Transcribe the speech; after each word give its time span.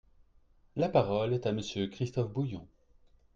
La 0.77 0.89
parole 0.89 1.31
est 1.31 1.45
à 1.45 1.51
Monsieur 1.51 1.85
Christophe 1.85 2.33
Bouillon. 2.33 2.67